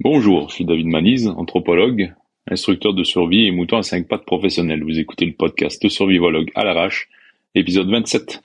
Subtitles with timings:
[0.00, 2.12] Bonjour, je suis David Manise, anthropologue,
[2.50, 4.84] instructeur de survie et mouton à 5 pattes professionnel.
[4.84, 7.08] Vous écoutez le podcast Survivologue à l'arrache,
[7.54, 8.42] épisode 27.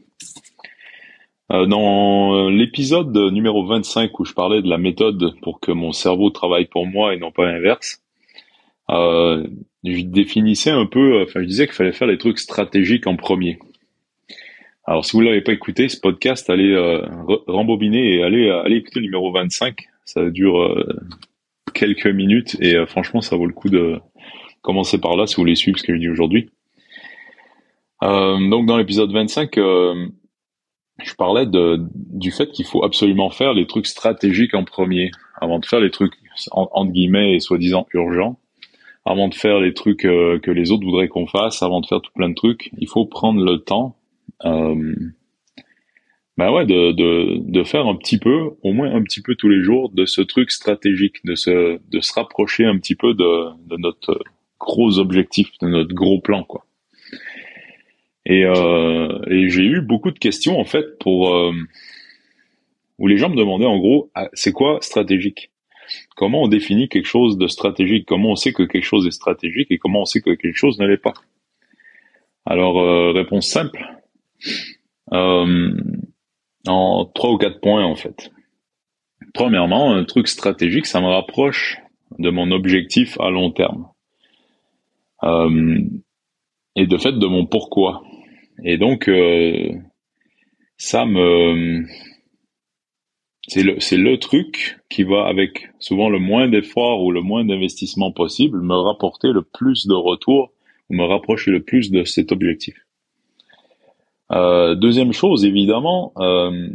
[1.52, 6.30] Euh, dans l'épisode numéro 25 où je parlais de la méthode pour que mon cerveau
[6.30, 8.02] travaille pour moi et non pas l'inverse,
[8.90, 9.46] euh,
[9.84, 13.60] je définissais un peu, enfin je disais qu'il fallait faire les trucs stratégiques en premier.
[14.86, 17.02] Alors si vous l'avez pas écouté, ce podcast, allez euh,
[17.48, 19.90] rembobiner et allez, allez écouter le numéro 25.
[20.06, 20.76] Ça dure
[21.74, 24.00] quelques minutes et euh, franchement ça vaut le coup de
[24.62, 26.50] commencer par là si vous voulez suivre ce que je dis aujourd'hui.
[28.04, 30.08] Euh, donc dans l'épisode 25, euh,
[31.04, 35.66] je parlais du fait qu'il faut absolument faire les trucs stratégiques en premier, avant de
[35.66, 36.14] faire les trucs
[36.52, 38.40] entre guillemets et soi-disant urgents,
[39.06, 42.12] avant de faire les trucs que les autres voudraient qu'on fasse, avant de faire tout
[42.14, 43.96] plein de trucs, il faut prendre le temps
[46.42, 49.48] bah ouais, de, de, de faire un petit peu, au moins un petit peu tous
[49.48, 53.52] les jours, de ce truc stratégique, de se, de se rapprocher un petit peu de,
[53.68, 54.20] de notre
[54.60, 56.66] gros objectif, de notre gros plan, quoi.
[58.26, 61.54] Et, euh, et j'ai eu beaucoup de questions en fait pour euh,
[62.98, 65.52] où les gens me demandaient en gros, ah, c'est quoi stratégique?
[66.16, 68.08] Comment on définit quelque chose de stratégique?
[68.08, 70.80] Comment on sait que quelque chose est stratégique et comment on sait que quelque chose
[70.80, 71.14] ne l'est pas?
[72.48, 73.86] Alors euh, réponse simple.
[76.68, 78.32] En trois ou quatre points en fait.
[79.34, 81.78] Premièrement, un truc stratégique, ça me rapproche
[82.20, 83.88] de mon objectif à long terme.
[85.24, 85.80] Euh,
[86.76, 88.04] et de fait de mon pourquoi.
[88.64, 89.72] Et donc, euh,
[90.78, 91.84] ça me...
[93.48, 97.44] C'est le, c'est le truc qui va avec souvent le moins d'efforts ou le moins
[97.44, 100.54] d'investissement possible me rapporter le plus de retours
[100.90, 102.76] ou me rapprocher le plus de cet objectif.
[104.32, 106.68] Euh, deuxième chose, évidemment, euh,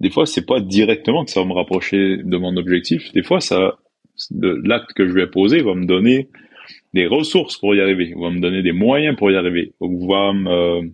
[0.00, 3.12] des fois, c'est pas directement que ça va me rapprocher de mon objectif.
[3.12, 3.78] Des fois, ça,
[4.30, 6.28] l'acte que je vais poser va me donner
[6.94, 10.92] des ressources pour y arriver, va me donner des moyens pour y arriver, va me,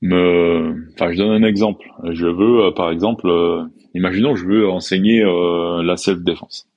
[0.00, 1.86] me, enfin, je donne un exemple.
[2.10, 3.30] Je veux, euh, par exemple,
[3.94, 6.68] imaginons, je veux enseigner la self-défense.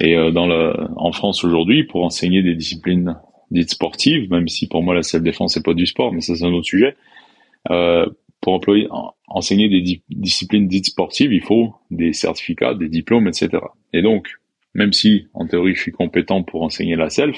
[0.00, 3.14] Et dans le, en France aujourd'hui, pour enseigner des disciplines
[3.52, 6.44] dites sportives, même si pour moi la self-défense c'est pas du sport, mais ça c'est
[6.44, 6.96] un autre sujet.
[7.70, 8.06] Euh,
[8.40, 8.88] pour employer,
[9.28, 13.50] enseigner des disciplines dites sportives, il faut des certificats, des diplômes, etc.
[13.92, 14.28] Et donc,
[14.74, 17.36] même si en théorie je suis compétent pour enseigner la self,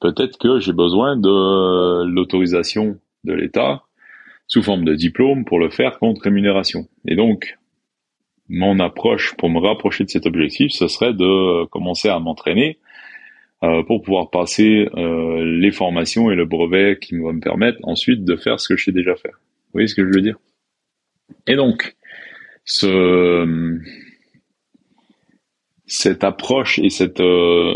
[0.00, 3.82] peut-être que j'ai besoin de l'autorisation de l'État
[4.48, 6.88] sous forme de diplôme pour le faire contre rémunération.
[7.06, 7.56] Et donc,
[8.48, 12.78] mon approche pour me rapprocher de cet objectif, ce serait de commencer à m'entraîner
[13.60, 18.36] pour pouvoir passer euh, les formations et le brevet qui vont me permettre ensuite de
[18.36, 19.32] faire ce que je sais déjà faire.
[19.32, 20.38] Vous voyez ce que je veux dire?
[21.46, 21.96] Et donc,
[22.64, 23.78] ce,
[25.86, 27.74] cette approche et cette, euh,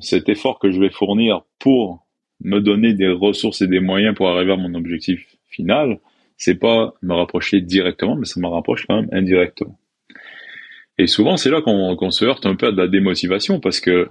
[0.00, 2.06] cet effort que je vais fournir pour
[2.40, 6.00] me donner des ressources et des moyens pour arriver à mon objectif final,
[6.36, 9.78] c'est pas me rapprocher directement, mais ça me rapproche quand même indirectement.
[10.98, 14.08] Et souvent, c'est là qu'on se heurte un peu à de la démotivation parce que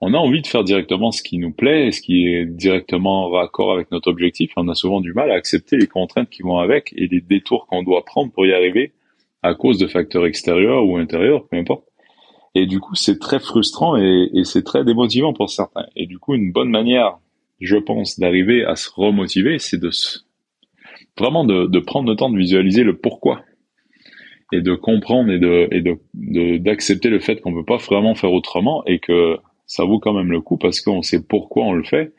[0.00, 3.30] on a envie de faire directement ce qui nous plaît ce qui est directement en
[3.30, 4.52] raccord avec notre objectif.
[4.56, 7.66] on a souvent du mal à accepter les contraintes qui vont avec et les détours
[7.66, 8.92] qu'on doit prendre pour y arriver
[9.42, 11.84] à cause de facteurs extérieurs ou intérieurs, peu importe.
[12.54, 15.86] Et du coup, c'est très frustrant et, c'est très démotivant pour certains.
[15.96, 17.18] Et du coup, une bonne manière,
[17.60, 19.90] je pense, d'arriver à se remotiver, c'est de
[21.18, 23.42] vraiment de, prendre le temps de visualiser le pourquoi
[24.52, 28.98] et de comprendre et de d'accepter le fait qu'on peut pas vraiment faire autrement et
[28.98, 29.38] que
[29.70, 32.12] ça vaut quand même le coup parce qu'on sait pourquoi on le fait.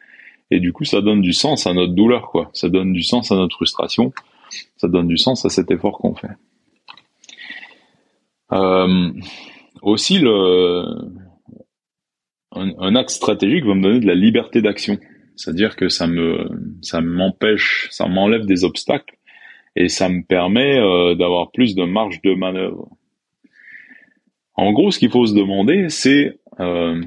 [0.51, 2.49] Et du coup, ça donne du sens à notre douleur, quoi.
[2.53, 4.13] Ça donne du sens à notre frustration.
[4.77, 6.29] Ça donne du sens à cet effort qu'on fait.
[8.53, 9.11] Euh,
[9.81, 10.85] aussi, le,
[12.53, 14.97] un, axe stratégique va me donner de la liberté d'action.
[15.35, 16.49] C'est-à-dire que ça me,
[16.81, 19.17] ça m'empêche, ça m'enlève des obstacles
[19.75, 22.87] et ça me permet euh, d'avoir plus de marge de manœuvre.
[24.55, 27.01] En gros, ce qu'il faut se demander, c'est euh,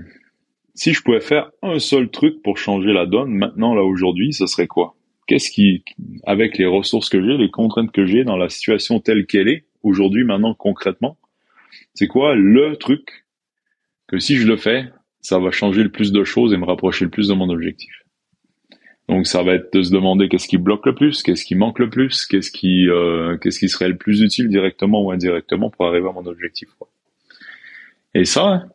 [0.75, 4.47] si je pouvais faire un seul truc pour changer la donne maintenant, là, aujourd'hui, ce
[4.47, 4.97] serait quoi?
[5.27, 5.85] Qu'est-ce qui,
[6.27, 9.65] avec les ressources que j'ai, les contraintes que j'ai dans la situation telle qu'elle est,
[9.83, 11.17] aujourd'hui, maintenant, concrètement,
[11.95, 13.25] c'est quoi le truc
[14.07, 14.91] que si je le fais,
[15.21, 18.05] ça va changer le plus de choses et me rapprocher le plus de mon objectif?
[19.09, 21.79] Donc ça va être de se demander qu'est-ce qui bloque le plus, qu'est-ce qui manque
[21.79, 25.87] le plus, qu'est-ce qui euh, qu'est-ce qui serait le plus utile directement ou indirectement pour
[25.87, 26.71] arriver à mon objectif.
[28.15, 28.67] Et ça,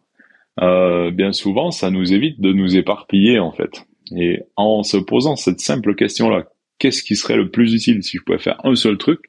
[0.62, 3.86] euh, bien souvent, ça nous évite de nous éparpiller en fait.
[4.16, 6.48] Et en se posant cette simple question-là,
[6.80, 9.20] qu'est-ce qui serait le plus utile si je pouvais faire un seul truc?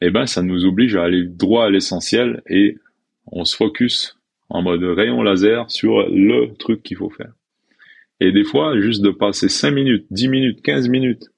[0.00, 2.78] Eh ben, ça nous oblige à aller droit à l'essentiel et
[3.26, 4.18] on se focus
[4.48, 7.32] en mode rayon laser sur le truc qu'il faut faire.
[8.18, 11.30] Et des fois, juste de passer 5 minutes, 10 minutes, 15 minutes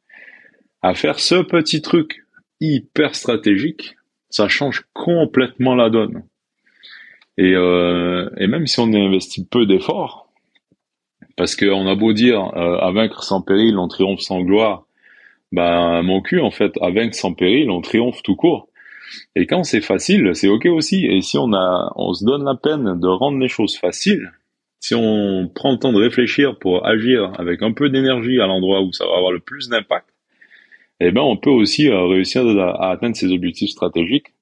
[0.80, 2.24] à faire ce petit truc
[2.60, 3.94] hyper stratégique,
[4.30, 6.24] ça change complètement la donne.
[7.38, 10.28] Et, euh, et même si on investit peu d'efforts,
[11.36, 14.86] parce qu'on a beau dire euh, à vaincre sans péril, on triomphe sans gloire,
[15.50, 18.68] ben mon cul en fait, à vaincre sans péril, on triomphe tout court.
[19.36, 21.06] Et quand c'est facile, c'est ok aussi.
[21.06, 24.30] Et si on a, on se donne la peine de rendre les choses faciles,
[24.80, 28.82] si on prend le temps de réfléchir pour agir avec un peu d'énergie à l'endroit
[28.82, 30.08] où ça va avoir le plus d'impact,
[31.00, 34.34] eh ben on peut aussi euh, réussir à, atteindre ses objectifs stratégiques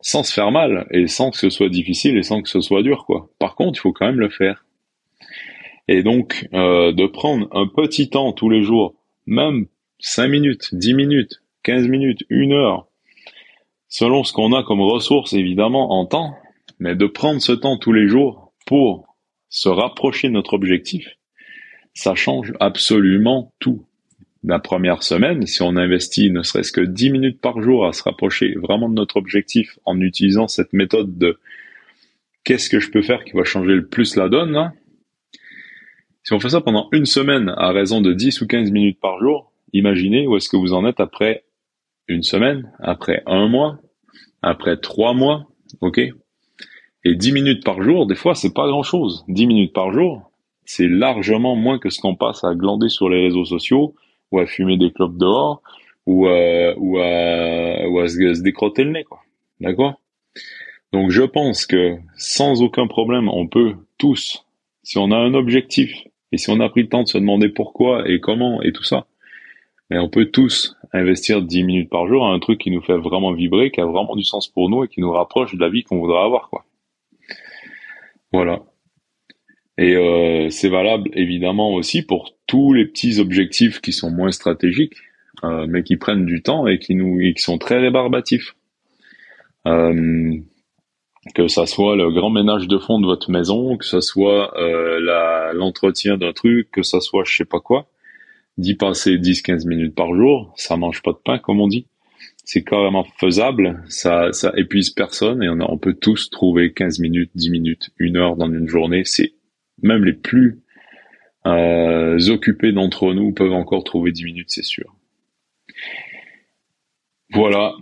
[0.00, 2.82] sans se faire mal et sans que ce soit difficile et sans que ce soit
[2.82, 3.30] dur quoi.
[3.38, 4.64] Par contre, il faut quand même le faire.
[5.88, 8.94] Et donc euh, de prendre un petit temps tous les jours,
[9.26, 9.66] même
[9.98, 12.86] 5 minutes, 10 minutes, 15 minutes, une heure,
[13.88, 16.34] selon ce qu'on a comme ressources évidemment en temps,
[16.78, 19.16] mais de prendre ce temps tous les jours pour
[19.48, 21.16] se rapprocher de notre objectif,
[21.92, 23.84] ça change absolument tout.
[24.42, 28.02] La première semaine, si on investit ne serait-ce que 10 minutes par jour à se
[28.02, 31.38] rapprocher vraiment de notre objectif en utilisant cette méthode de
[32.44, 34.72] qu'est-ce que je peux faire qui va changer le plus la donne,
[36.22, 39.18] si on fait ça pendant une semaine à raison de 10 ou 15 minutes par
[39.18, 41.44] jour, imaginez où est-ce que vous en êtes après
[42.08, 43.78] une semaine, après un mois,
[44.42, 45.46] après trois mois,
[45.80, 46.00] ok?
[47.04, 49.24] Et 10 minutes par jour, des fois, c'est pas grand chose.
[49.28, 50.30] 10 minutes par jour,
[50.64, 53.94] c'est largement moins que ce qu'on passe à glander sur les réseaux sociaux,
[54.30, 55.62] ou à fumer des clopes dehors,
[56.06, 59.20] ou, à, ou, à, ou à se, décrotter le nez, quoi.
[59.60, 60.00] D'accord?
[60.92, 64.44] Donc je pense que sans aucun problème, on peut tous,
[64.82, 65.92] si on a un objectif,
[66.32, 68.84] et si on a pris le temps de se demander pourquoi et comment et tout
[68.84, 69.06] ça,
[69.90, 72.96] mais on peut tous investir 10 minutes par jour à un truc qui nous fait
[72.96, 75.68] vraiment vibrer, qui a vraiment du sens pour nous et qui nous rapproche de la
[75.68, 76.64] vie qu'on voudrait avoir, quoi.
[78.32, 78.62] Voilà.
[79.80, 84.96] Et euh, c'est valable évidemment aussi pour tous les petits objectifs qui sont moins stratégiques,
[85.42, 88.54] euh, mais qui prennent du temps et qui nous et qui sont très rébarbatifs.
[89.66, 90.36] Euh,
[91.34, 95.52] que ça soit le grand ménage de fond de votre maison, que ça soit la
[95.54, 97.88] l'entretien d'un truc, que ça soit je sais pas quoi,
[98.58, 101.86] d'y passer 10-15 minutes par jour, ça mange pas de pain comme on dit
[102.44, 107.30] c'est carrément faisable, ça, ça épuise personne et on, on, peut tous trouver 15 minutes,
[107.34, 109.04] 10 minutes, une heure dans une journée.
[109.04, 109.34] C'est
[109.82, 110.60] même les plus
[111.46, 114.94] euh, occupés d'entre nous peuvent encore trouver 10 minutes, c'est sûr.
[117.32, 117.74] Voilà.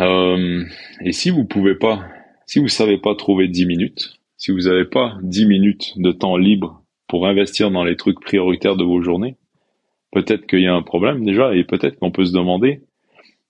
[0.00, 0.64] Euh,
[1.00, 2.04] et si vous pouvez pas,
[2.46, 6.36] si vous savez pas trouver 10 minutes, si vous n'avez pas 10 minutes de temps
[6.36, 9.36] libre pour investir dans les trucs prioritaires de vos journées,
[10.12, 12.82] peut-être qu'il y a un problème déjà et peut-être qu'on peut se demander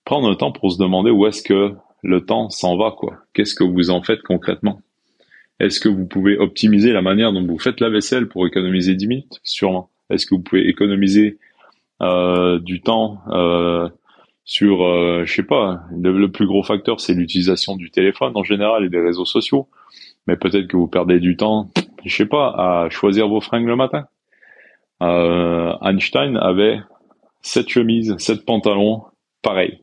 [0.07, 3.17] prendre un temps pour se demander où est-ce que le temps s'en va, quoi.
[3.33, 4.79] Qu'est-ce que vous en faites concrètement?
[5.59, 9.07] Est-ce que vous pouvez optimiser la manière dont vous faites la vaisselle pour économiser 10
[9.07, 9.39] minutes?
[9.43, 9.89] Sûrement.
[10.09, 11.37] Est-ce que vous pouvez économiser
[12.01, 13.89] euh, du temps euh,
[14.45, 18.85] sur, euh, je sais pas, le, plus gros facteur c'est l'utilisation du téléphone en général
[18.85, 19.67] et des réseaux sociaux.
[20.27, 21.69] Mais peut-être que vous perdez du temps,
[22.05, 24.05] je sais pas, à choisir vos fringues le matin.
[25.01, 26.79] Euh, Einstein avait
[27.41, 29.03] sept chemises, sept pantalons,
[29.41, 29.81] pareil.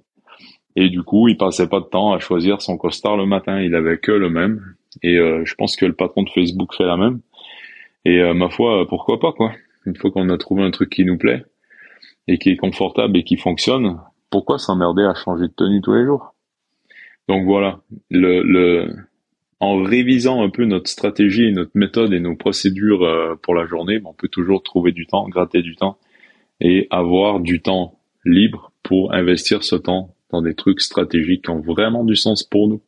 [0.76, 3.60] Et du coup, il passait pas de temps à choisir son costard le matin.
[3.60, 4.74] Il avait que le même.
[5.02, 7.20] Et euh, je pense que le patron de Facebook fait la même.
[8.04, 9.52] Et euh, ma foi, pourquoi pas quoi
[9.86, 11.44] Une fois qu'on a trouvé un truc qui nous plaît
[12.28, 13.98] et qui est confortable et qui fonctionne,
[14.30, 16.34] pourquoi s'emmerder à changer de tenue tous les jours?
[17.28, 17.80] Donc voilà,
[19.60, 24.00] en révisant un peu notre stratégie, notre méthode et nos procédures euh, pour la journée,
[24.04, 25.98] on peut toujours trouver du temps, gratter du temps
[26.60, 31.60] et avoir du temps libre pour investir ce temps dans des trucs stratégiques qui ont
[31.60, 32.82] vraiment du sens pour nous.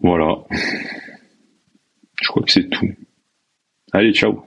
[0.00, 0.44] Voilà.
[0.50, 2.88] Je crois que c'est tout.
[3.92, 4.44] Allez, ciao.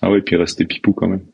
[0.00, 1.26] Ah ouais, puis restez pipou quand même.